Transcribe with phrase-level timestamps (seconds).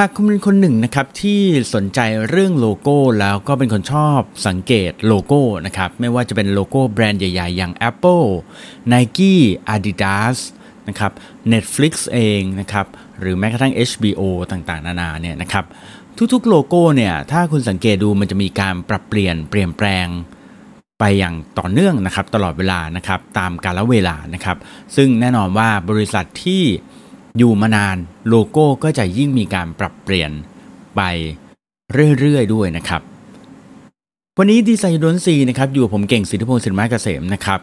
[0.00, 1.40] หากคุณเป็นคนหนึ่งนะครับที่
[1.74, 2.00] สนใจ
[2.30, 8.26] เรื่องโลโก้แล้วก็เป็นคนชอบสังเกตโลโก้นะครับไม่ว่าจะเป็นโลโก้แบรนด์ใหญ่ ๆ อย่าง Apple
[8.92, 9.34] Nike
[9.74, 10.38] Adidas
[10.88, 11.12] นะครับ
[11.52, 12.86] Netflix เองนะครับ
[13.20, 15.64] หรือแม้กระทั่ง HBO ต่างๆ นานาเนี่ยนะครับ
[16.32, 20.06] ทุกๆ โลโก้เนี่ยถ้าคุณสังเกตดูมันจะมีการปรับเปลี่ยนเปลี่ยนแปลง
[21.00, 24.56] ไปอย่างต่อเนื่องนะครับตลอดเวลานะครับตามกาลเวลานะครับ
[24.96, 26.64] ซึ่งแน่นอนว่าบริษัทที่
[27.36, 27.96] อยู่มานาน
[28.28, 30.30] โลโก้ก็จะยิ่งมีการปรับเปลี่ยน
[30.96, 31.00] ไป
[32.20, 33.02] เรื่อยๆ ด้วยนะครับ
[34.40, 37.60] วันนี้ Design You Don't See นะครับอยู่กับผมเก่งสิทธิพงศ์ศิริมาศเกษมนะครับ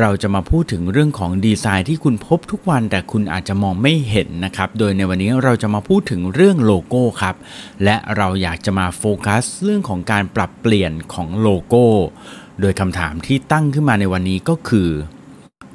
[0.00, 7.36] เราจะมาพูดถึงเรื่องของดีไซน์ที่คุณพบทุกวันแต่คุณอาจจะมองไม่เห็นนะครับ โดยในวันนี้เราจะมาพูดถึงเรื่องโลโก้ครับ
[7.84, 11.84] และเราอยากจะมาโฟกัสเรื่องของการปรับเปลี่ยนของโลโก้
[12.60, 14.90] โดยคำถามที่ตั้งขึ้นมาในวันนี้ก็คือ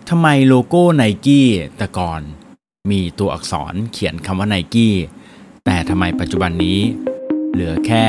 [0.09, 1.47] ทำไมโลโก้ไนกี้
[1.77, 2.21] แต่ก่อน
[2.91, 4.95] มีตัวอักษรเขียนคำว่าไนกี้
[5.65, 6.79] แต่ทำไมปัจจุบันนี้
[7.51, 8.05] เหลือแค่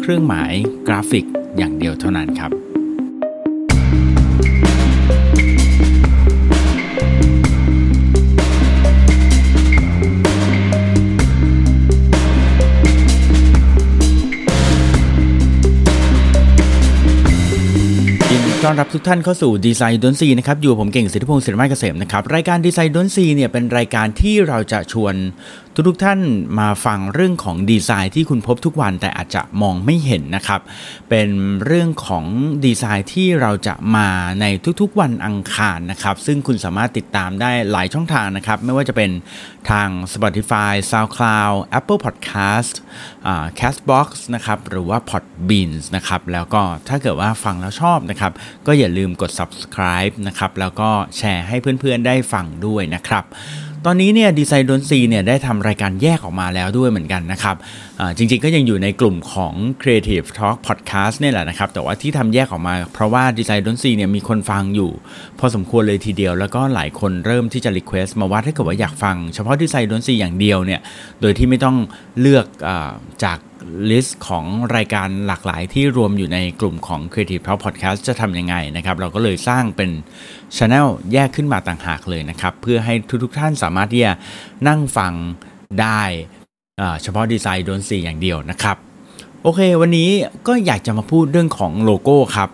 [0.00, 0.52] เครื่องหมาย
[0.88, 1.24] กราฟิก
[1.56, 2.50] อย่างเดียวเท่านั้นครับ
[18.68, 25.14] ต้อนรับทุกท่านเข้าสู่ดีไซน์ดนซีนะครับอยู่ผมเก่งสิทธิพงศ์ศิริมาเกษมนะครับรายการดีไซน์ดนซีเนี่ยเป็นรายการที่เราจะชวน
[25.74, 26.20] ทุกทุกท่าน
[26.58, 30.60] มาฟังเรื่องของดีไซน์ที่คุณพบทุกวันแต่อาจจะมองไม่เห็นนะครับ
[31.10, 31.28] เป็น
[31.64, 32.24] เรื่องของ
[32.64, 34.08] ดีไซน์ที่เราจะมา
[34.40, 34.44] ใน
[34.80, 39.10] ทุกๆวันอังคารนะครับ ซึ่งคุณสามารถติดตามได้หลายช่องทางนะครับ ไม่ว่าจะเป็น
[39.70, 42.74] ทาง Spotify, SoundCloud, Apple Podcast,
[43.60, 48.32] Castbox นะครับหรือว่า Podbean นะครับแล้วก็ถ้าเกิดว่าฟังแล้วชอบนะครับ
[48.66, 53.24] ก็อย่าลืมกด subscribe นะครับแล้วก็แชร์ให้เพื่อนๆได้ฟังด้วยนะครับ
[53.88, 57.56] ตอนนี้เนี่ย Design You Don't See เนี่ยได้ทำรายการแยกออกมาแล้วด้วยเหมือนกันนะครับ
[58.16, 64.90] จริงๆก็ยังอยู่ในกลุ่มของ Creative Talk Podcast เนี่ยแหละนะครับ แต่ว่าที่ทำแยกออกมา เพราะว่า Design You Don't See เนี่ยมีคนฟังอยู่
[65.38, 70.80] พอสมควรเลยทีเดียว แล้วก็หลายคนเริ่มที่จะ request มาว่าถ้าเกิดว่าอยากฟัง เฉพาะ Design You Don't See อย่างเดียวเนี่ย
[71.20, 71.76] โดยที่ไม่ต้อง
[72.20, 72.70] เลือก
[73.24, 73.38] จาก
[73.90, 74.44] list ของ
[74.76, 79.90] รายการหลากหลายที่รวมอยู่ในกลุ่มของ Creative Talk Podcast จะทำยังไงนะครับ เราก็เลยสร้างเป็น
[80.56, 82.94] ช ANNEL แยกขึ้นมาต่างหากเลยนะครับ เพื่อให้
[83.24, 84.12] ทุกๆท่านสามารถที่จะ
[84.68, 85.12] นั่งฟัง
[85.80, 86.02] ได้
[87.02, 88.76] เฉพาะ Design You Don't See อย่างเดียวนะครับ
[89.42, 90.10] โอเค วันนี้
[90.46, 92.50] ก็อยากจะมาพูดเรื่องของโลโก้ครับ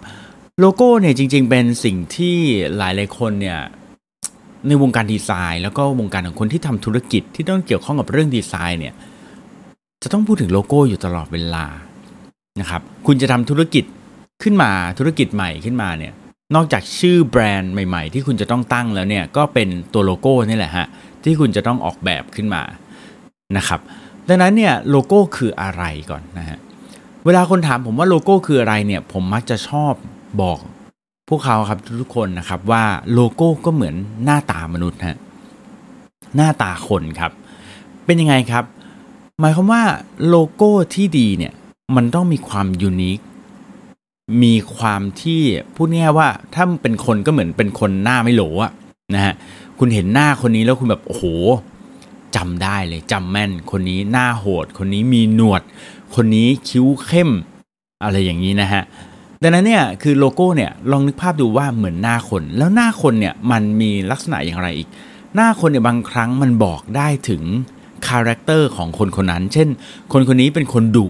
[0.61, 2.37] โลโก้เนี่ยจริง ๆ เป็นสิ่งที่
[2.77, 3.61] หลายๆคนเนี่ย
[4.69, 8.95] ในวงการดีไซน์ แล้วก็วงการของคนที่ทำธุรกิจที่ต้องเกี่ยวข้องกับเรื่องดีไซน์เนี่ย
[10.03, 11.65] จะต้องพูดถึงโลโก้อยู่ตลอดเวลา
[12.61, 13.85] นะครับคุณจะทำธุรกิจ
[14.43, 16.13] ขึ้นมาธุรกิจใหม่ขึ้นมาเนี่ย
[16.55, 20.87] นอกจากชื่อแบรนด์ใหม่ๆ ที่คุณจะต้องตั้งแล้วเนี่ยก็เป็นตัวโลโก้นี่แหละฮะ
[21.25, 22.63] ที่คุณจะต้องออกแบบขึ้นมา
[23.57, 23.81] นะครับ
[24.29, 26.59] ดังนั้นเนี่ยโลโก้คืออะไรก่อนนะฮะ
[27.25, 29.93] เวลาคนถามผมว่าโลโก้คืออะไรเนี่ยผมมักจะชอบ
[30.43, 30.59] บอก
[31.29, 35.17] พวกเขาครับทุกคนนะครับว่าโลโก้ก็เหมือนหน้าตามนุษย์ฮะ
[36.37, 37.33] หน้าตาคนครับ
[38.07, 38.65] เป็นยังไงครับ
[39.41, 39.83] หมายความว่า
[40.29, 41.53] โลโก้ที่ดีเนี่ย
[41.97, 43.19] มันต้องมีความยูนิค
[44.43, 45.43] มีความที่
[45.75, 48.73] พูดง่ายว่าถ้าเป็นคนก็เหมือนเป็นคนหน้าไม่โหลอะ
[49.15, 49.35] นะฮะ
[49.79, 51.25] คุณเห็นหน้าคนนี้แล้วคุณแบบโอ้โห
[52.37, 55.63] จำได้เลยจำแม่น คนนี้หน้าโหด คนนี้มีหนวด
[56.15, 57.31] คนนี้คิ้วเข้ม
[58.03, 58.83] อะไรอย่างนี้นะฮะ
[59.43, 64.89] ดังนั้นเนี่ยคือโลโก้เนี่ยลองนึกภาพดูว่าเหมือนหน้าคน แล้วหน้าคนเนี่ยมันมีลักษณะอย่างไรอีก
[65.35, 67.43] หน้าคนเนี่ยบางครั้งมันบอกได้ถึง
[68.07, 69.69] character ของคนคนนั้น เช่น
[70.13, 71.07] คนคนนี้เป็นคนดุ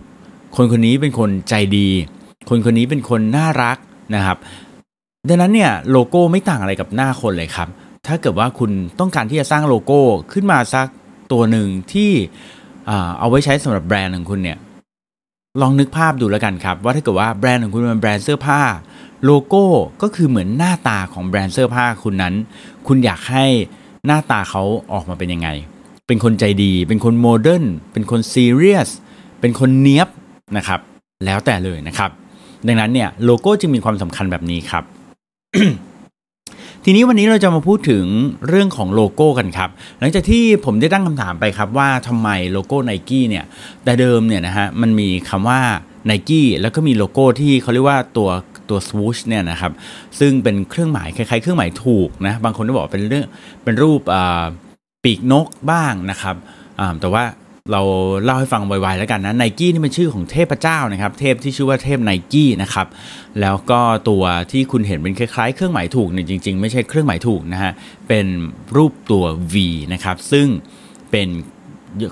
[0.56, 1.88] คนคนนี้เป็นคนใจดี
[2.48, 3.76] คนคนนี้เป็นคนน่ารัก
[4.14, 4.38] นะครับ
[5.28, 7.68] ดังนั้นเนี่ยโลโก้ไม่ต่างอะไรกับหน้าคนเลยครับ
[8.06, 8.70] ถ้าเกิดว่าคุณ
[9.00, 9.98] ต้องการที่จะสร้างโลโก้
[10.32, 10.86] ขึ้นมาสัก
[11.32, 12.10] ตัวหนึ่งที่
[13.18, 14.58] เอาไว้ใช้สำหรับแบรนด์ของคุณเนี่ย
[15.60, 18.60] ลองนึกภาพดูแล้วกันครับ ว่าถ้าเกิดว่าแบรนด์ของคุณเป็นแบรนด์เสื้อผ้า
[19.24, 19.64] โลโก้
[20.02, 22.34] ก็คือเหมือนหน้าตาของแบรนด์เสื้อผ้าคุณนั้น
[22.86, 23.44] คุณอยากให้
[24.06, 25.48] หน้าตาเขาออกมาเป็นยังไง
[26.06, 28.88] เป็นคนใจดี เป็นคน modern เป็นคนซีเรียส
[29.40, 30.08] เป็นคนเนี้ยบ
[30.56, 30.80] นะครับ
[31.24, 32.10] แล้วแต่เลยนะครับ
[32.66, 34.84] ดังนั้นเนี่ยโลโก้จึงมีความสำคัญแบบนี้ครับ
[36.84, 38.04] ทีนี้วันนี้เราจะมาพูดถึง
[38.48, 43.44] เรื่องของโลโก้กันครับ หลังจากที่ผมได้ตั้งคำถามไปครับว่าทำไมโลโก้ไนกี้เนี่ย
[43.84, 45.60] แต่เดิมเนี่ยนะฮะมันมีคำว่า
[46.06, 48.30] ไนกี้แล้วก็มีโลโก้ที่เขาเรียกว่าตัว
[48.70, 49.72] ตัวสวูชเนี่ยนะครับ
[50.18, 53.24] ซึ่งเป็นเครื่องหมายคล้ายๆ เครื่องหมายถูกนะบางคนก็บอกเป็นเรื่อง
[53.64, 54.44] เป็นรูปอ่า
[55.04, 56.36] ปีกนกบ้างนะครับ
[57.00, 57.24] แต่ว่า
[57.72, 57.82] เรา
[58.24, 62.86] เล่าให้ฟังไวๆแล้วกันนะไนกี้นี่เป็นชื่อของเทพเจ้านะครับ เทพที่ชื่อว่าเทพไนกี้นะครับ
[63.40, 67.72] แล้วก็ตัวที่คุณเห็นเป็นคล้ายๆ เครื่องหมายถูกเนี่ยจริงๆ ไม่ใช่เครื่องหมายถูกนะฮะ
[68.08, 68.26] เป็น
[68.76, 69.54] รูปตัว V
[69.92, 70.46] นะครับ ซึ่ง
[71.10, 71.28] เป็น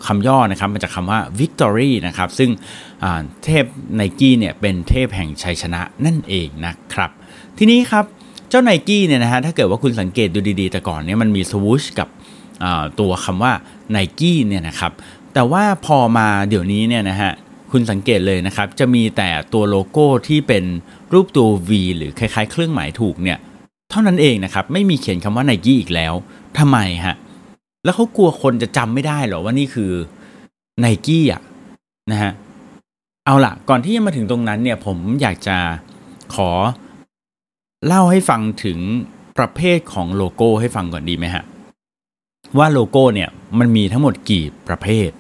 [0.07, 2.51] คำย่อนะครับมาจากคำว่า victory นะครับ ซึ่ง
[3.45, 3.65] เทพ
[3.95, 7.11] ไนกี้เนี่ยเป็นเทพแห่งชัยชนะนั่นเองนะครับ
[7.59, 8.05] ทีนี้ครับ
[8.51, 12.09] เจ้าไนกี้เนี่ยนะฮะถ้าเกิดว่าคุณสังเกตดูดีๆ แต่ก่อนเนี่ยมันมีสวูชกับ
[13.01, 13.53] ตัวคำว่า
[13.91, 14.93] ไนกี้เนี่ยนะครับ
[15.35, 17.33] แต่ว่าพอมาเดี๋ยวนี้เนี่ยนะฮะ
[17.71, 20.65] คุณสังเกตเลยนะครับ จะมีแต่ตัวโลโก้ที่เป็น
[21.13, 23.39] รูปตัว V หรือคล้ายๆ เครื่องหมายถูกเนี่ย
[23.91, 26.15] เท่านั้นเองนะครับ ไม่มีเขียนคำว่าไนกี้อีกแล้ว
[26.59, 27.15] ทำไมฮะ
[27.85, 29.93] แล้วเขากลัวคนจะจำไม่ได้หรอว่านี่คือ
[30.81, 31.43] ไนกี้อะ
[32.11, 32.33] นะฮะ
[33.27, 35.57] เอาล่ะ ก่อนที่จะมาถึงตรงนั้นเนี่ยผมอยากจะ
[36.35, 36.51] ขอ
[37.87, 38.79] เล่าให้ฟังถึง
[39.39, 41.45] ประเภทของโลโก้ให้ฟังก่อนดีไหมฮะ
[42.59, 45.11] ว่าโลโก้เนี่ยมันมีทั้งหมดกี่ประเภท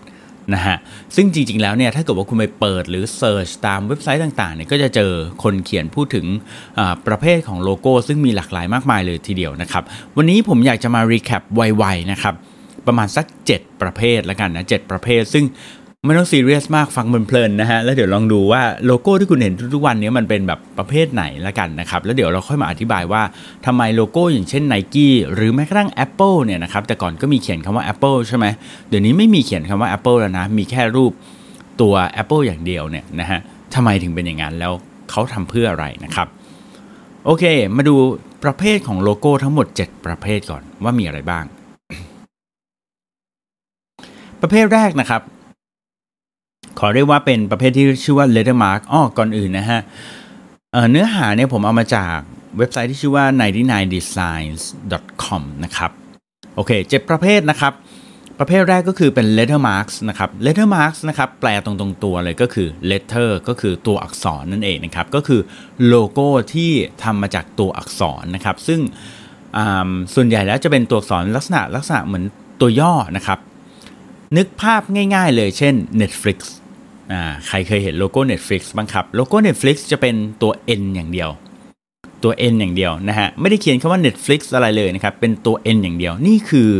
[0.54, 0.76] นะฮะ
[1.16, 5.12] ซึ่งจริง ๆ แล้วเนี่ยถ้าเกิดว่าคุณไปเปิดหรือ search ตามเว็บไซต์ต่างๆเนี่ยก็จะเจอ
[5.42, 6.26] คนเขียนพูดถึง
[7.06, 9.84] ประเภทของโลโก้ ซึ่งมีหลากหลายมากมายเลยทีเดียวนะครับ
[10.16, 12.34] วันนี้ผมอยากจะมา recap ไวๆนะครับ
[12.86, 15.44] ประมาณสัก 7 ประเภทละกันนะ 7 ประเภท ซึ่ง
[16.06, 23.22] ไม่ต้องซีเรียสมากฟังเพลินๆนะฮะแล้วเดี๋ยวลองดูว่าโลโก้ที่คุณเห็นทุกๆวันนี้มันเป็นแบบประเภทไหนละกันนะครับแล้วเดี๋ยวเราค่อยมาอธิบายว่า
[23.66, 28.46] ทำไมโลโก้อย่างเช่น n i กี้หรือแม้กระทั่ง Apple เนี่ยนะครับแต่ก่อนก็มีเขียนคำว่า Apple ใช่ไหม
[28.88, 31.12] เดี๋ยวนี้ไม่มีเขียนคำว่า Apple แล้วนะมีแค่รูป
[31.80, 33.40] ตัว Apple อย่างเดียวเนี่ยนะฮะ
[33.74, 34.72] ทำไมถึงเป็นอย่างนั้นแล้ว
[35.10, 36.28] เขาทำเพื่ออะไรนะครับ
[37.24, 37.44] โอเค
[37.76, 37.96] มาดู
[38.44, 41.44] ประเภทของโลโก้ทั้งหมด 7 ประเภทก่อนว่ามีอะไรบ้าง
[44.40, 45.22] ประเภทแรกนะครับ
[46.82, 49.80] ขอเรียกว่าเป็นประเภทที่ชื่อว่า lettermark อ้อก่อนอื่นนะฮะ
[50.72, 52.16] เเนื้อหาเนี่ยผมเอามาจาก
[52.58, 55.90] เว็บไซต์ที่ชื่อว่า 99designs.com นะครับ
[56.54, 57.72] โอเคเจ็ดประเภทนะครับ
[58.38, 65.40] ประเภทแรกก็คือเป็น lettermarks นะครับ lettermarks นะครับแปลตรงตรงตัวเลยก็คือ letter ก็คือตัวอักษรนั่นเองนะครับ ก็คือ
[65.86, 66.70] โลโก้ที่
[67.02, 68.80] ทำมาจากตัวอักษรนะครับ ซึ่ง
[70.14, 72.24] ส่วนใหญ่แล้วจะเป็นตัวอักษรลักษณะลักษณะเหมือน
[72.60, 73.38] ตัวย่อนะครับ
[74.36, 74.82] นึกภาพ
[75.14, 76.38] ง่ายๆเลยเช่น Netflix
[77.46, 81.30] ใครเคยเห็นโลโก้ Netflix บ้างครับ โลโก้ Netflix จะเป็นตัว N อย่างเดียว
[82.24, 86.70] ตัว N อย่างเดียวนะฮะ ไม่ได้เขียนคำว่า Netflix อะไรเลยนะครับ เป็นตัว N อย่างเดียว นี่คือ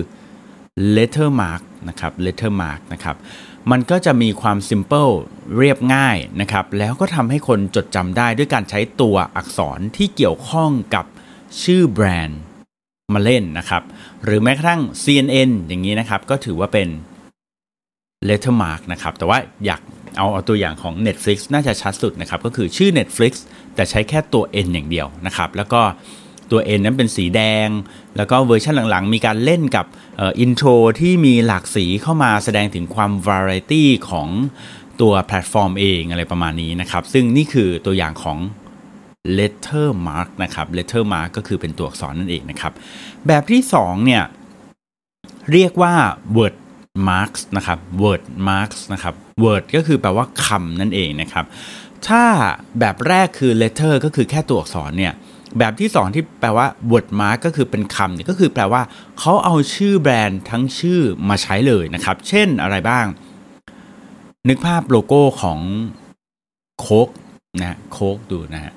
[0.97, 3.17] lettermark นะครับ lettermark นะครับ
[3.71, 5.13] มันก็จะมีความ simple
[5.57, 11.05] เรียบง่ายนะครับ แล้วก็ทำให้คนจดจำได้ด้วยการใช้ตัวอักษรที่เกี่ยวข้องกับ
[11.63, 12.41] ชื่อแบรนด์
[13.15, 13.83] มาเล่นนะครับ
[14.25, 16.89] หรือแม้กระทั่ง CNN อย่างนี้นะครับ ก็ถือว่าเป็น
[18.29, 19.81] lettermark นะครับ แต่ว่าอยาก
[20.17, 23.33] เอาเอาตัวอย่างของ Netflix น่าจะชัดสุดนะครับก็คือชื่อ Netflix
[23.75, 25.83] แต่ใช้แค่ตัว N อย่างเดียวนะครับแล้วก็
[26.51, 27.69] ตัว N นั้นเป็นสีแดง
[28.17, 29.87] แล้วก็เวอร์ชันหลังๆ มีการเล่นกับ
[30.41, 30.69] intro
[31.01, 34.29] ที่มีหลากสีเข้ามาแสดงถึงความวาไรตี้ของ
[35.01, 38.39] ตัวแพลตฟอร์มเองอะไรประมาณนี้นะครับ ซึ่งนี่คือตัวอย่างของ
[39.39, 42.73] letter mark นะครับ letter mark ก็คือเป็นตัวอักษรนั่นเองนะครับ
[43.27, 44.23] แบบที่ 2 เนี่ย
[45.53, 45.95] เรียกว่า
[46.37, 46.55] word
[47.09, 49.15] marks นะครับ word marks นะครับ
[49.45, 51.45] word ก็คือแปลว่าคำนั่นเองนะครับ
[52.09, 52.23] ถ้า
[52.81, 55.15] แบบแรกคือ letter ก็คือแค่ตัวอักษรเนี่ย
[55.59, 58.83] แบบที่2ที่แปลว่า word mark ก็คือเป็นคำเนี่ยก็คือแปลว่า
[59.19, 63.07] เขาเอาชื่อแบรนด์ทั้งชื่อมาใช้เลยนะครับ เช่นอะไรบ้าง
[64.49, 65.59] นึกภาพโลโก้ของ
[66.81, 67.09] โคก
[67.61, 68.73] นะโคกดูนะฮะ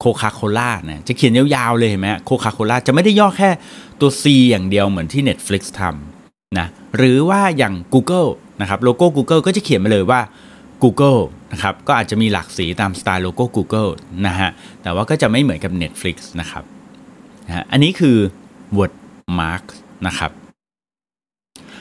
[0.00, 3.50] โคคาโคล่านะจะเขียนยาวๆเลยเห็นไหมโคคาโคล่าจะไม่ได้ย่อแค่
[4.00, 6.17] ตัว C อย่างเดียวเหมือนที่ Netflix ทำ
[6.58, 6.66] นะ
[6.96, 8.28] หรือว่าอย่าง Google
[8.60, 10.20] นะครับโลโก้ Google ก็จะเขียนมาเลยว่า
[10.82, 11.20] Google
[11.52, 13.90] นะครับก็อาจจะมีหลากสีตามสไตล์โลโก้ Google
[14.26, 14.50] นะฮะ
[14.82, 16.64] แต่ว่าก็จะไม่เหมือนกับ Netflix นะครับ
[17.46, 18.16] นะอันนี้คือ
[18.76, 18.94] word
[19.38, 19.64] mark
[20.06, 20.30] นะครับ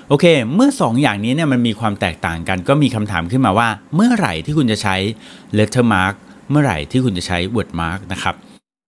[0.08, 4.96] โอเค เมื่อ 2 อย่างนี้เนี่ยมันมีความแตกต่างกัน ก็มีคำถามขึ้นมาว่า เมื่อไหร่ที่คุณจะใช้
[5.58, 6.16] letter mark
[6.50, 8.36] เมื่อไหร่ที่คุณจะใช้ word mark นะครับ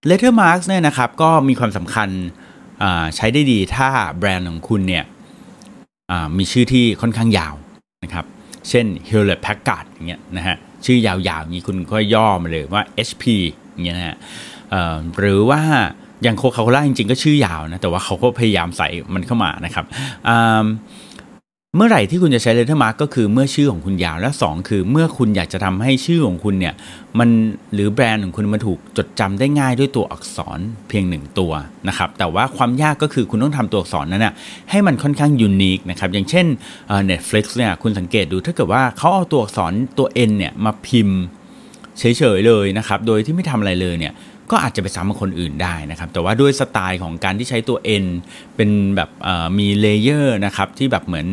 [0.10, 2.10] letter mark เนี่ยนะครับก็มีความสำคัญ
[3.16, 5.04] ใช้ได้ดีถ้าแบรนด์ของคุณเนี่ย
[6.38, 7.56] มีชื่อที่ค่อนข้างยาว
[8.04, 8.26] นะครับ
[8.70, 13.24] เช่น Hewlett Packard อย่างเงี้ยนะฮะชื่อยาวๆอย่างนี้คุณก็ย่อมาเลยว่า HP
[13.72, 14.18] อย่างเงี้ยนะฮะ
[15.20, 15.62] หรือว่า
[16.24, 19.86] อย่าง Coca-Cola จริงๆ ก็ชื่อยาวนะ แต่ว่าเขาก็พยายามใส่มันเข้ามานะครับ
[21.76, 26.74] เมื่อไหร่ที่คุณจะใช้ lettermark ก็คือเมื่อชื่อของคุณยาวและ 2 คือเมื่อคุณอยากจะทำให้ชื่อของคุณเนี่ย
[27.20, 27.30] มัน
[27.74, 31.52] หรือแบรนด์ของคุณมันถูกจดจำได้ง่ายด้วยตัวอักษรเพียงหนึ่งตัว
[31.88, 34.34] นะครับแต่ว่าความยากก็คือคุณต้องทำตัวอักษรนั้นนะ
[34.70, 36.46] ให้มันค่อนข้าง unique นะครับอย่างเช่น
[37.06, 41.20] Netflix เนี่ยคุณสังเกตดูถ้าเกิดว่าเขาเอาตัวอักษรตัว N เนี่ยมาพิมพ์
[42.00, 44.14] เฉยๆเลยนะครับโดยที่ไม่ทำอะไรเลยเนี่ย
[44.52, 48.06] ก็อาจจะไปซ้ำกับคนอื่นได้นะครับ แต่ว่าด้วยสไตล์ของการที่ใช้ตัว N
[48.56, 49.10] เป็นแบบ
[49.58, 51.28] มี layer นะครับที่แบบเหมือน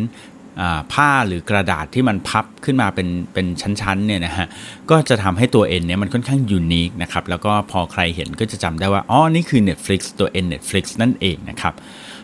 [0.92, 4.46] ผ้าหรือกระดาษที่มันพับขึ้นมาเป็นเป็นชั้นๆเนี่ยนะฮะ
[4.90, 11.74] ก็จะทำให้ตัว N เนี่ยมันค่อนข้าง unique นะครับแล้วก็พอใครเห็นก็จะจำได้ว่าอ๋อนี่คือ Netflix ตัว N Netflix นั่นเองนะครับ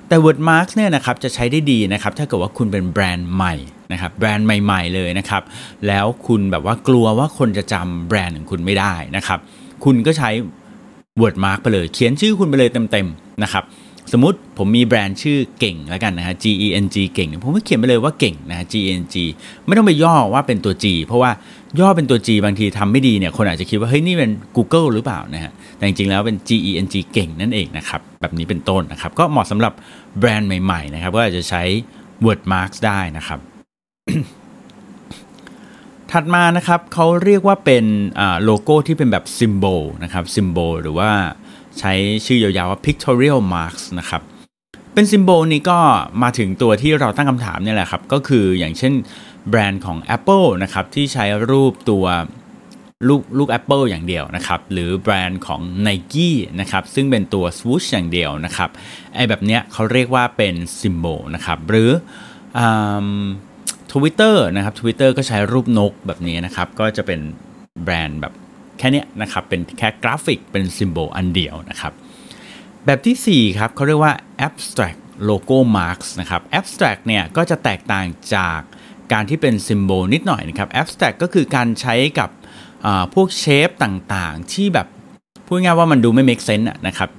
[0.08, 3.54] แต่ Wordmark เนี่ยนะครับจะใช้ได้ดีนะครับถ้าเกิดว่าคุณเป็นแบรนด์ใหม่
[3.92, 5.42] นะครับแบรนด์ใหม่ๆเลยนะครับ
[5.86, 9.38] แล้วคุณแบบว่ากลัวว่าคนจะจำแบรนด์ของคุณไม่ได้นะครับ
[9.84, 10.30] คุณก็ใช้
[11.20, 13.64] word mark ไปเลย เขียนชื่อคุณไปเลยเต็มๆนะครับ
[14.12, 19.16] สมมติผมมีแบรนด์ชื่อเก่งแล้วกันนะฮะ G E N G เก่ง ผมก็เขียนไปเลยว่าเก่งนะฮะ G E N G
[19.66, 21.30] ไม่ต้องไปย่อว่าเป็นตัว G เพราะว่า
[21.80, 29.72] ย่อเป็นตัว G บางทีทำไม่ดีเนี่ยคนอาจจะคิดว่าเฮ้ยนี่เป็น Google หรือเปล่านะฮะแต่จริงๆแล้วเป็น G E N G เก่งนั่นเองนะครับแบบนี้เป็นต้นนะครับก็เหมาะสำหรับ
[30.18, 31.62] แบรนด์ใหม่ๆนะครับก็อาจจะใช้
[32.24, 33.38] word marks ได้นะครับ
[36.12, 37.84] ถัดมานะครับเขาเรียกว่าเป็น
[38.44, 41.10] โลโก้ที่เป็นแบบ symbol นะครับ symbol หรือว่า
[41.78, 41.92] ใช้
[42.26, 44.22] ชื่อยาวๆว่า pictorial marks นะครับ
[44.94, 45.78] เป็น symbol นี้ก็
[46.22, 48.92] มาถึงตัวที่เราตั้งคำถามเนี่ยแหละครับ ก็คืออย่างเช่น
[49.48, 52.04] แบรนด์ของ Apple นะครับที่ใช้รูปตัว
[53.08, 58.70] ลูกลูก Apple อย่างเดียวนะครับ หรือแบรนด์ของ Nike นะครับซึ่งเป็นตัว swoosh อย่างเดียวนะครับ
[59.14, 61.90] ไอแบบเนี้ยเขาเรียกว่าเป็น symbol นะครับหรือ
[63.92, 67.20] ทวิตเตอร์นะครับ Twitter ก็ใช้รูปนกแบบนี้นะครับ ก็จะเป็น
[67.84, 68.32] แบรนด์แบบ
[68.78, 71.92] แค่นี้นะครับ เป็นแค่กราฟิกเป็น symbol อันเดียวนะครับ
[72.86, 74.14] แบบที่ 4 ครับเขาเรียกว่า
[74.46, 78.60] abstract logo marks นะครับ abstract เนี่ยก็จะแตกต่างจาก
[79.12, 82.30] การที่เป็น symbol นิดหน่อยนะครับ abstract ก็คือการใช้กับ
[83.14, 84.86] พวกเชฟต่างๆ ที่แบบ
[85.46, 87.10] พูดง่ายว่ามันดูไม่ make sense นะครับ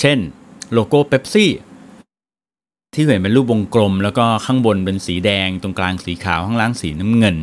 [0.00, 0.18] เช่น
[0.72, 1.50] โลโก้เ e p ซี่
[2.94, 7.36] ที่เห็นเป็นรูปวงกลม แล้วก็ข้างบนเป็นสีแดง ตรงกลางสีขาวข้างล่างสีน้ำเงิน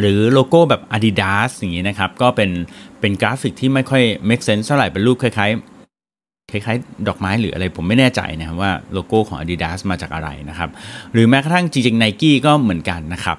[0.00, 2.50] หรือโลโก้แบบ Adidas อย่างนี้นะครับ ก็เป็น
[3.00, 10.70] เป็นกราฟิกที่ไม่ค่อย make sense เท่าไหร่เป็นรูปคล้ายๆคล้ายๆ ดอกไม้หรืออะไรผมไม่แน่ใจนะครับว่าโลโก้ของ Adidas มาจากอะไรนะครับ
[11.12, 13.36] หรือแม้กระทั่งจริงๆ Nike ก็เหมือนกันนะครับ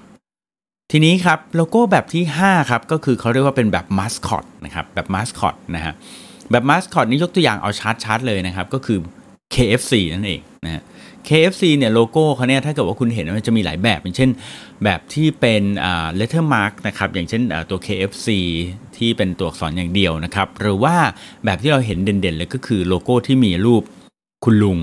[0.92, 5.94] ทีนี้ครับโลโก้แบบที่ 5 ครับ ก็คือเขาเรียกว่าเป็นแบบมาสคอตนะครับแบบมาสคอตนะฮะ
[6.52, 7.72] แบบมาสคอตนี้ยกตัวอย่างเอา
[8.06, 9.00] ชัดๆเลยนะครับ ก็คือ
[9.58, 10.84] KFC นั่นเองนะฮะ
[11.28, 14.30] KFC เนี่ยโลโก้เขาเนี่ยถ้าเกิดว่าคุณเห็นมันจะมีหลายแบบ อย่างเช่น
[14.84, 18.28] แบบที่เป็นอ่า letter mark นะครับอย่างเช่นตัว KFC
[18.98, 20.96] ที่เป็นตัวอักษรอย่างเดียวนะครับหรือว่า
[21.46, 23.84] แบบที่เราเห็นเด่นๆเลยก็คือโลโก้ที่มีรูป
[24.46, 24.78] คุณลุง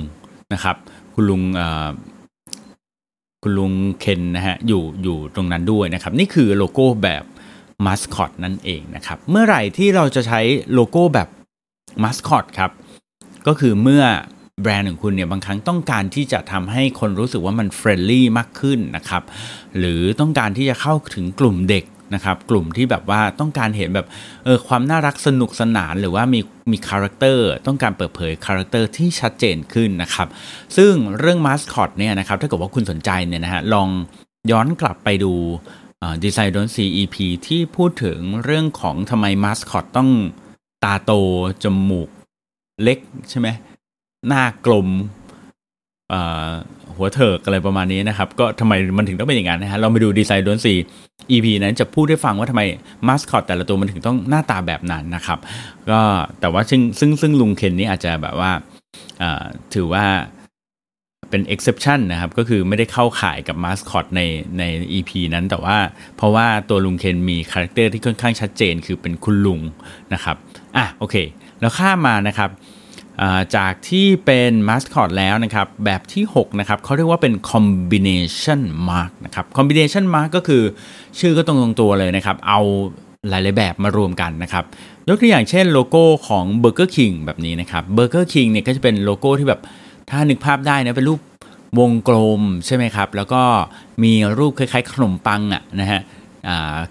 [0.53, 0.77] นะครับ
[1.15, 1.43] คุณลุง
[3.43, 7.25] คุณลุงเคนนะฮะอยู่อยู่ตรงนั้นด้วยนะครับนี่คือโลโก้แบบ
[7.85, 10.41] มาสคอตนั่นเองนะครับเมื่อไหร่ที่เราจะใช้
[10.75, 11.29] โลโก้แบบ
[12.03, 12.71] มาสคอตครับ
[13.47, 14.05] ก็คือเมื่อ
[14.63, 19.23] แบรนด์ของคุณเนี่ยบางครั้งต้องการที่จะทำให้คนรู้สึกว่ามัน friendly มากขึ้นนะครับ
[19.79, 21.85] หรือต้องการที่จะเข้าถึงกลุ่มเด็ก
[22.15, 24.07] นะครับกลุ่มที่แบบว่าต้องการเห็นแบบ
[24.45, 26.41] เออความน่ารักสนุกสนานหรือว่ามี
[26.73, 30.29] มีคาแรคเตอร์ต้องการเปิดเผยคาแรคเตอร์ที่ชัดเจนขึ้นนะครับ
[30.77, 33.89] ซึ่งเรื่องมาสคอตเนี่ยนะครับถ้าเกิดว่าคุณสนใจเนี่ยนะฮะลอง
[34.51, 35.33] ย้อนกลับไปดู
[36.25, 40.11] Design You Don't See EP ที่พูดถึงเรื่องของทำไมมาสคอตต้อง
[40.85, 41.13] ตาโต
[41.63, 42.09] จมูก
[42.83, 42.99] เล็ก
[43.31, 43.49] ใช่ไหม
[44.29, 44.89] หน้ากลม
[46.97, 50.79] หัวเถิกอะไรประมาณนี้นะครับ ก็ทำไมมันถึงต้องเป็นอย่างนั้นนะฮะเราไปดู Design You Don't See
[51.31, 52.63] EP นั้นจะพูดให้ฟังว่าทำไม
[53.07, 55.39] มาสคอตแต่ละตัวมันถึงต้องหน้าตาแบบนั้นนะครับ
[55.91, 56.01] ก็
[56.41, 58.51] แต่ว่าซึ่งซึ่งซึ่งลุงเคนนี่อาจจะแบบว่า
[59.75, 60.07] ถือว่า
[61.31, 64.21] เป็น exception นะครับ ก็คือไม่ได้เข้าข่ายกับมาสคอตใน
[64.59, 64.63] ใน
[64.93, 65.77] EP นั้นแต่ว่า
[66.17, 69.61] เพราะว่าตัวลุงเคนมีคาแรคเตอร์ที่ค่อนข้างชัดเจน คือเป็นคุณลุง
[70.15, 70.37] นะครับ
[70.77, 71.17] อะโอเค
[71.61, 72.51] แล้วข้ามมานะครับ
[73.57, 80.63] จากที่เป็นมาสคอตแล้วนะครับ แบบที่6นะครับเขาเรียกว่าเป็น combination mark นะครับ combination mark ก็คือ
[81.19, 82.61] ชื่อก็ตรงตรงตัวเลยนะครับ เอา
[83.29, 84.65] หลาย ๆ แบบมารวมกันนะครับ
[85.09, 89.61] ยกตัวอย่างเช่นโลโก้ของ Burger King แบบนี้นะครับ Burger King เนี่ยก็จะเป็นโลโก้ที่แบบ
[90.11, 91.21] ถ้านึกภาพได้นะเป็นรูป
[91.81, 93.43] วงกลมใช่ไหมครับ แล้วก็
[94.03, 96.01] มีรูปคล้าย ๆ ขนมปังอะนะฮะ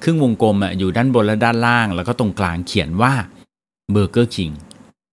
[0.03, 3.13] ครึ่งวงกลมอยู่ด้านบนและด้านล่าง แล้วก็ตรงกลางเขียนว่า
[3.93, 4.53] Burger King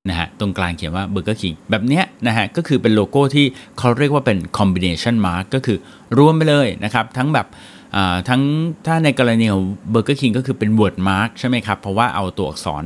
[0.09, 3.47] นะฮะตรงกลางเขียนว่า Burger King แบบเนี้ยนะฮะก็คือเป็นโลโก้ที่
[3.79, 5.79] เขาเรียกว่าเป็น combination mark ก็คือ
[6.19, 7.47] รวมไปเลยนะครับ ทั้งแบบ
[8.29, 8.43] ทั้ง
[8.87, 12.85] ถ้าในกรณีของ Burger King ก็คือเป็น word mark ใช่ไหมครับ เพราะว่าเอาตัวอักษร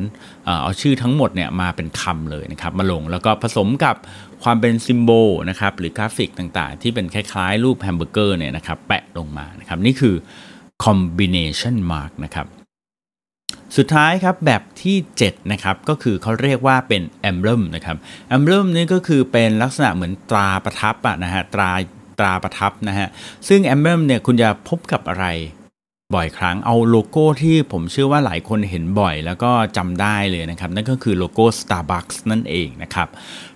[0.63, 3.97] เอาชื่อทั้งหมดเนี่ยมาเป็นคำเลยนะครับ มาลงแล้วก็ผสมกับ
[4.45, 10.15] ความเป็น symbol นะครับ หรือกราฟิกต่างๆ ที่เป็นคล้ายๆ รูปแฮมเบอร์เกอร์เนี่ยนะครับ แปะลงมานะครับ นี่คือ
[10.85, 12.47] combination mark นะครับ
[13.77, 17.97] สุดท้ายครับแบบที่7นะครับก็คือเขาเรียกว่าเป็น emblem นะครับ
[18.37, 21.71] emblem นี่ก็คือเป็นลักษณะเหมือนตราประทับอะนะฮะตรา
[22.19, 23.09] ตราประทับนะฮะ
[23.49, 25.27] ซึ่ง emblem เนี่ยคุณจะพบกับอะไร
[26.15, 33.09] บ่อยครั้งเอาโลโก้ที่ผมเชื่อว่าหลายคนเห็นบ่อย แล้วก็จำได้เลยนะครับ นั่นก็คือโลโก้ Starbucks นั่นเองนะครับ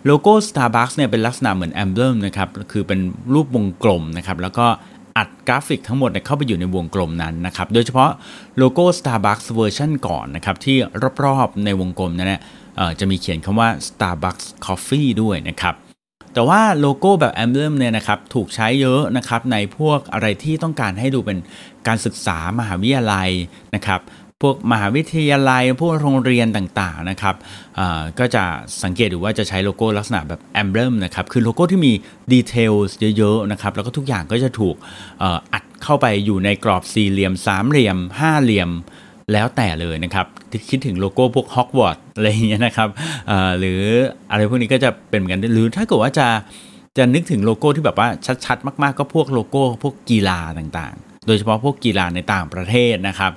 [0.07, 3.01] โลโก้ Starbucks เนี่ยเป็นลักษณะเหมือน emblem นะครับคือเป็น
[3.35, 4.67] รูปวงกลมนะครับแล้วก็
[5.19, 8.11] อัดกราฟิกทั้งหมดเข้าไปอยู่ในวงกลมนั้นนะครับ โดยเฉพาะ
[8.59, 10.77] โลโก้ Starbucks เวอร์ชันก่อนนะครับ ที่
[11.25, 12.35] รอบๆในวงกลมนั้น
[13.01, 15.75] จะมีเขียนคำว่า Starbucks Coffee ด้วยนะครับ
[16.35, 21.39] แต่ว่าโลโก้แบบ emblem เนี่ยนะครับถูกใช้เยอะนะครับในพวกอะไรที่ต้องการให้ดูเป็น
[21.87, 23.31] การศึกษามหาวิทยาลัย
[23.75, 24.01] นะครับ
[24.43, 27.35] พวกมหาวิทยาลัย พวกโรงเรียนต่างๆนะครับ
[28.19, 28.45] ก็จะ
[28.83, 31.93] สังเกตดูว่าจะใช้โลโก้ลักษณะแบบ emblem นะครับคือโลโก้ที่มี
[32.33, 32.73] detail
[33.19, 34.75] เยอะๆนะครับแล้วก็ทุกอย่างก็จะถูก
[35.53, 38.71] อัดเข้าไปอยู่ในกรอบสี่เหลี่ยมสามเหลี่ยมห้าเหลี่ยม
[39.33, 40.27] แล้วแต่เลยนะครับ
[40.71, 42.89] คิดถึงโลโก้พวกฮอกวอตส์อะไรอย่างเงี้ยนะครับ
[43.59, 43.81] หรือ
[44.31, 46.27] อะไรพวกนี้ก็จะเป็นเหมือนกันหรือถ้าเกิดว่าจะ
[46.99, 48.09] จะนึกถึงโลโก้ที่แบบว่า
[48.45, 53.33] ชัดๆ มากๆ ก็พวกโลโก้พวกกีฬาต่างๆ โดยเฉพาะพวกกีฬาในต่างประเทศนะครับ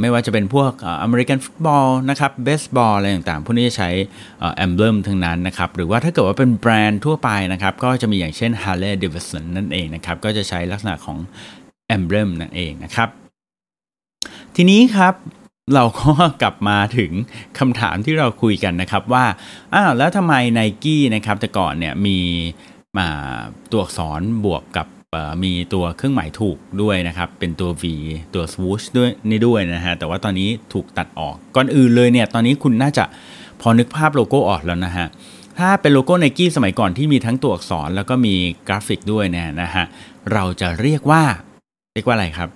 [0.00, 3.90] ไม่ว่าจะเป็นพวกอเมริกันฟุตบอลนะครับเบสบอลอะไรต่างๆ พวกนี้จะใช้
[4.56, 11.18] emblem ทั้งนั้นนะครับ หรือว่าถ้าเกิดว่าเป็นแบรนด์ทั่วไปนะครับ ก็จะมีอย่างเช่น Harley Davidson นั่นเองนะครับ ก็จะใช้ลักษณะของ
[11.86, 13.08] emblem นั่นเองนะครับ
[14.56, 15.14] ทีนี้ครับ
[15.74, 17.10] เราก็กลับมาถึง
[17.58, 19.24] คำถามที่เราคุยกันนะครับว่า
[19.74, 22.18] อ้าวแล้วทำไมไนกี้นะครับแต่ก่อนเนี่ยมี
[22.98, 23.08] มา
[23.70, 24.86] ตัวอักษรบวกกับ
[25.44, 27.84] มีตัวเครื่องหมายถูกด้วยนะครับ เป็นตัว V
[28.34, 33.04] ตัว swoosh ด้วยนี่ด้วยนะฮะ แต่ว่าตอนนี้ถูกตัดออก ก่อนอื่นเลยเนี่ย ตอนนี้คุณน่าจะ
[33.60, 35.06] พอนึกภาพโลโก้ออกแล้วนะฮะ
[35.58, 38.34] ถ้าเป็นโลโก้ไนกี้สมัยก่อนที่มีทั้งตัวอักษรแล้วก็มี
[38.68, 39.84] กราฟิกด้วยเนี่ยนะฮะ
[40.32, 41.22] เราจะเรียกว่า
[41.94, 42.48] เรียกว่าอะไรครับ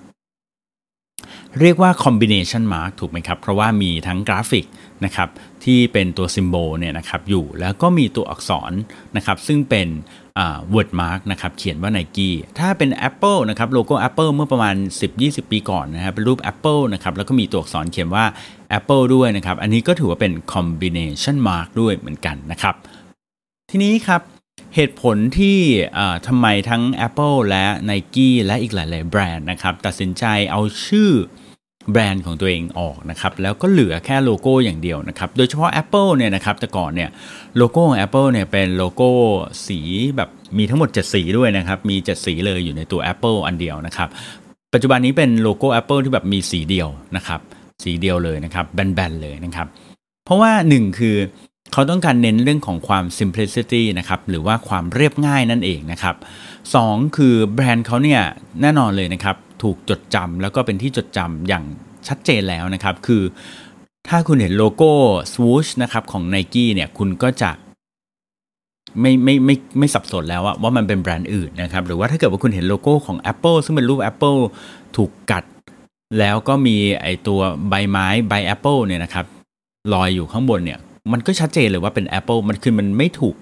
[1.61, 4.65] เรียกว่า combination mark ถูกไหมครับ เพราะว่ามีทั้งกราฟิก
[5.05, 5.29] นะครับ
[5.67, 8.73] ที่เป็นตัว symbol เนี่ยนะครับอยู่แล้วก็มีตัวอักษร
[9.17, 9.89] นะครับซึ่งเป็น
[10.73, 14.75] word mark นะครับเขียนว่า Nike ถ้าเป็น Apple นะครับโลโก้ Apple เมื่อประมาณ
[15.15, 18.25] 10-20 ปีก่อนนะครับเป็นรูป Apple นะครับแล้วก็มีตัวอักษรเขียนว่า
[18.79, 22.75] Apple ด้วยนะครับอันนี้ก็ถือว่าเป็น combination mark ด้วยเหมือนกันนะครับ
[23.71, 24.23] ทีนี้ครับ
[24.75, 25.59] เหตุผลที่
[26.27, 31.11] ทำไมทั้ง Apple และ Nike และอีกหลาย ๆ แบรนด์นะครับตัดสินใจเอาชื่อ
[31.93, 37.11] แบรนด์ของตัวเองออกนะครับแล้วก็เหลือแค่โลโก้อย่างเดียวนะครับโดยเฉพาะ Apple เนี่ยนะครับแต่ก่อนเนี่ย
[37.57, 39.11] โลโก้ของ Apple เนี่ยเป็นโลโก้
[39.67, 39.81] สี
[40.17, 44.09] แบบมีทั้งหมด 7 สีด้วยนะครับมี 7 สีเลยอยู่ในตัว Apple อันเดียวนะครับ
[44.75, 47.41] ปัจจุบันนี้เป็นโลโก้ Apple ที่แบบมีสีเดียวนะครับ
[47.85, 49.67] สีเดียวเลยนะครับแบนๆเลยนะครับ
[50.25, 51.17] เพราะว่า 1 คือ
[51.73, 56.17] เขาต้องการเน้นเรื่องของความ simplicity นะครับหรือว่าความเรียบง่ายนั่นเองนะครับ
[56.75, 56.77] ส
[57.17, 58.21] คือแบรนด์เขาเนี่ย
[58.63, 61.65] แน่นอนเลยนะครับ ถูกจดจำแล้วก็เป็นที่จดจำอย่าง
[62.09, 63.23] ชัดเจนแล้วนะครับ คือ
[64.09, 64.91] ถ้าคุณเห็นโลโก้
[65.35, 67.51] swoosh นะครับของ n i กี้เนี่ยคุณก็จะ
[69.01, 74.39] ไม่ไม่ไม่ไม่สับสนแล้วว่ามันเป็นแบรนด์อื่นนะครับ หรือว่าถ้าเกิดว่าคุณเห็นโลโก้ของ Apple ซึ่งเป็นรูป Apple
[74.97, 75.45] ถูกกัด
[76.19, 79.27] แล้วก็มีไอตัวใบไม้ใบ Apple เนี่ยนะครับ
[79.93, 80.79] ลอยอยู่ข้างบนเนี่ย
[81.13, 83.37] มันก็ชัดเจนเลยว่าเป็น Apple มันคือมันไม่ถูก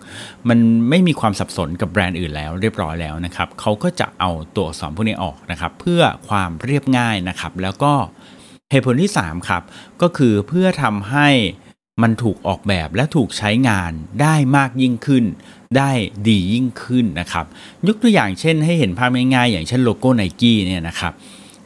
[0.49, 0.59] มัน
[0.91, 7.93] ไม่มีความสับสนกับแบรนด์อื่นแล้วเรียบร้อยแล้วนะครับเขาก็จะเอาตัวอักษรพวกนี้ออกนะครับ เพื่อความเรียบง่ายนะครับ แล้วก็
[8.71, 9.63] เหตุผลที่ 3 ครับ
[10.03, 11.29] ก็คือเพื่อทำให้
[12.03, 15.25] มันถูกออกแบบและถูกใช้งานได้มากยิ่งขึ้น
[15.77, 15.91] ได้
[16.29, 17.47] ดียิ่งขึ้นนะครับ
[17.87, 21.13] ยกตัวอย่างเช่นให้เห็นภาพง่ายๆ อย่างเช่นโลโก้ไนกี้เนี่ยนะครับ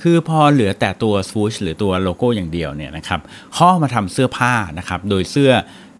[0.02, 3.20] คือพอเหลือแต่ตัว swoosh หรือตัวโลโก้อย่างเดียวเนี่ยนะครับ
[3.57, 5.50] พอมาทำเสื้อผ้านะครับ โดยเสื้อ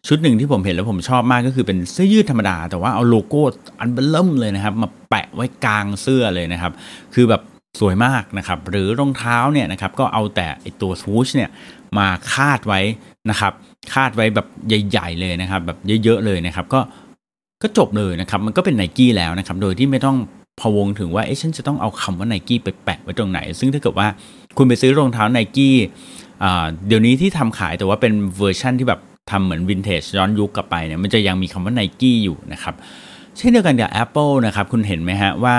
[0.07, 3.43] ชุดหนึ่งที่ผมเห็นแล้วผมชอบมากก็คือเป็นเสื้อยืดธรรมดา แต่ว่าเอาโลโก้
[3.81, 6.73] อันเบ้อเริ่มเลยนะครับ มาแปะไว้กลางเสื้อเลยนะครับ
[7.15, 7.43] คือแบบ
[7.81, 11.51] สวยมากนะครับ หรือรองเท้าเนี่ยนะครับก็เอาแต่ไอตัว swoosh เนี่ย
[11.99, 12.81] มาคาดไว้
[13.31, 13.53] นะครับ
[13.95, 16.81] คาดไว้แบบใหญ่ ๆ เลยนะครับ แบบเยอะๆเลยนะครับ ก็
[17.63, 20.17] ก็จบเลยนะครับ มันก็เป็นไนกี้แล้วนะครับ โดยที่ไม่ต้อง
[20.61, 24.09] พะวงถึงว่าเอ๊ะฉันจะต้องเอาคำว่าไนกี้ไปแปะไว้ตรงไหน ซึ่งถ้าเกิดว่า
[24.57, 25.77] คุณไปซื้อรองเท้าไนกี้
[26.87, 29.01] เดี๋ยวนี้ที่ทำขายแต่ว่าเป็นเวอร์ชั่นที่แบบ
[29.31, 32.75] ทำเหมือนวินเทจย้อนยุคกลับไปเนี่ยมันจะยังมีคำว่าไนกี้อยู่นะครับ
[33.37, 35.57] เช่นเดียวกันกับ Apple นะครับคุณเห็นไหมฮะว่า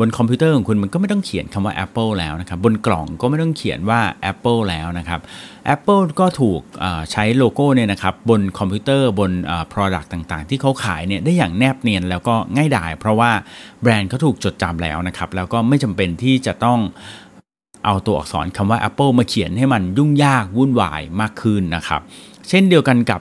[0.00, 5.20] บนคอมพิวเตอร์ของคุณมันก็ไม่ต้องเขียนคำว่า Apple แล้วนะครับบนกล่องก็ไม่ต้องเขียนว่า Apple แล้วนะครับ
[5.74, 6.60] Apple ก็ถูก
[7.12, 9.32] ใช้โลโก้เนี่ยนะครับบนคอมพิวเตอร์บน
[9.72, 13.30] Product ต่างๆ ที่เขาขายเนี่ยได้อย่างแนบเนียนแล้วก็ง่ายดาย เพราะว่า
[13.82, 16.78] แบรนด์เขาถูกจดจำแล้วนะครับแล้วก็ไม่จำเป็นที่จะต้อง
[17.84, 22.00] เอาตัวอักษรคำว่า Apple มาเขียนให้มันยุ่งยากวุ่นวายมากขึ้นนะครับ
[22.48, 23.20] เช่นเดียวกันกับ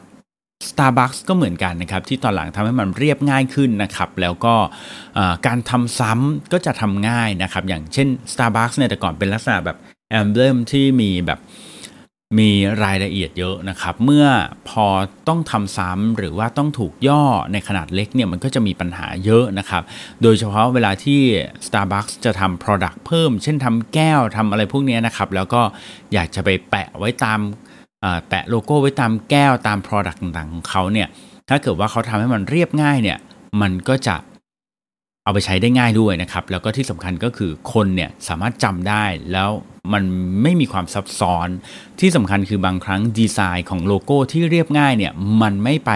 [0.69, 4.55] Starbucks ก็เหมือนกันนะครับ ที่ตอนหลังทำให้มันเรียบง่ายขึ้นนะครับ แล้วก็
[5.47, 9.77] การทำซ้ำก็จะทำง่ายนะครับ อย่างเช่น Starbucks เนี่ยแต่ก่อนเป็นลักษณะแบบ
[10.09, 11.39] แอมเบลมที่มีแบบ
[12.39, 12.51] มี
[12.83, 14.25] รายละเอียดเยอะนะครับ เมื่อ
[14.69, 14.85] พอ
[15.27, 19.83] ต้องทำซ้ำหรือว่าต้องถูกย่อในขนาดเล็กเนี่ยมันก็จะมีปัญหาเยอะนะครับ
[20.21, 21.21] โดยเฉพาะเวลาที่
[21.65, 25.61] Starbucks จะทำ Product เพิ่ม เช่นทำแก้วทำอะไรพวกนี้นะครับ แล้วก็
[26.13, 27.39] อยากจะไปแปะไว้ตาม
[28.27, 31.07] แปะโลโก้ไว้ตามแก้วตาม Product ต่างๆของเขาเนี่ย
[31.49, 33.17] ถ้าเกิดว่าเขาทำให้มันเรียบง่ายเนี่ย
[33.61, 34.15] มันก็จะ
[35.23, 39.49] เอาไปใช้ได้ง่ายด้วยนะครับ แล้วก็ที่สำคัญก็คือคนเนี่ยสามารถจำได้แล้ว
[39.93, 40.03] มัน
[40.43, 41.47] ไม่มีความซับซ้อน
[41.99, 45.91] ที่สำคัญคือบางครั้งดีไซน์ของโลโก้ที่เรียบง่ายเนี่ยมันไม่ไป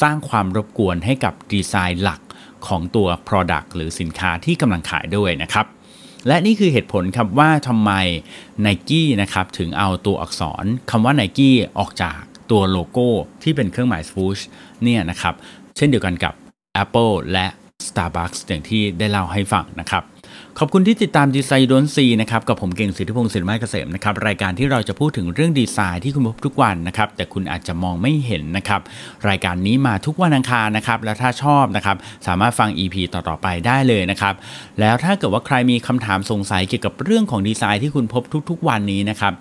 [0.00, 2.20] สร้างความรบกวนให้กับดีไซน์หลัก
[2.66, 5.66] ของตัว Product หรือสินค้าที่กำลังขายด้วยนะครับ
[6.26, 7.92] และนี่คือเหตุผลครับว่าทำไม
[8.60, 13.08] ไนกี้นะครับถึงเอาตัวอักษรคำว่าไนกี้ออกจากตัวโลโก้
[13.42, 14.38] ที่เป็นเครื่องหมายสฟูช
[14.82, 15.34] เนี่ยนะครับ
[15.76, 16.34] เช่นเดียวกันกับ
[16.82, 17.46] Apple และ
[17.86, 20.02] Starbucks อย่างที่ได้เล่าให้ฟังนะครับ
[20.58, 28.80] ขอบคุณที่ติดตามดีไซน์ดนซีนะครับกับผมเก่งสิทธิพงศ์สิริมาเกษมนะครับรายการที่เราจะพูดถึงเรื่องดีไซน์ที่คุณพบทุกวันนะครับแต่คุณอาจจะมองไม่เห็นนะครับ
[29.28, 34.34] รายการนี้มาทุกวันอังคารนะครับแล้วถ้าชอบนะครับสามารถฟัง EP ต่อๆไปได้เลยนะครับ
[34.80, 39.32] แล้วถ้าเกิดว่าใครมีคำถามสงสัยเกี่ยวกับเรื่องของดีไซน์ที่คุณพบทุก ๆ วันนี้นะครับ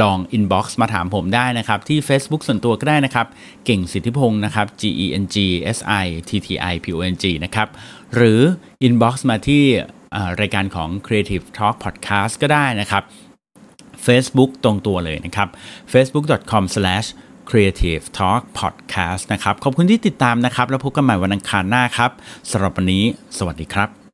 [0.00, 3.26] ลอง inbox มาถามผมได้นะครับ ที่ Facebook ส่วนตัวก็ได้นะครับ
[3.64, 5.36] เก่งสิทธิพงศ์นะครับ G E N G
[5.76, 7.68] S I T T I P O N G นะครับ
[8.14, 8.40] หรือ
[8.86, 9.64] inbox มาที่
[10.40, 13.02] รายการของ Creative Talk Podcast ก็ได้นะครับ
[14.06, 15.48] Facebook ตรงตัวเลยนะครับ
[15.92, 22.10] facebook.com/creative talk podcast นะครับ ขอบคุณที่ติดตามนะครับ แล้วพบกันใหม่วันอังคารหน้าครับ
[22.50, 23.04] สำหรับวันนี้
[23.38, 24.07] สวัสดีครับ